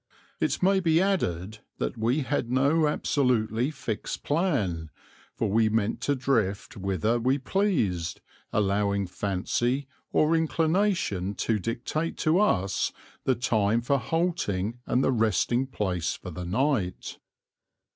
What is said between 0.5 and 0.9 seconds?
may